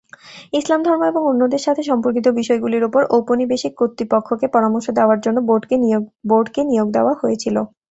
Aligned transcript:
ইসলাম 0.53 0.81
ধর্ম 0.83 1.01
এবং 1.05 1.21
অন্যদের 1.31 1.61
সাথে 1.63 1.81
সম্পর্কিত 1.83 2.25
বিষয়গুলির 2.39 2.87
উপর 2.89 3.01
ঔপনিবেশিক 3.15 3.73
কর্তৃপক্ষকে 3.79 4.47
পরামর্শ 4.55 4.87
দেওয়ার 4.97 5.19
জন্য 5.25 5.37
বোর্ডকে 6.29 6.61
নিয়োগ 6.69 6.87
দেওয়া 6.95 7.13
হয়েছিল। 7.21 7.55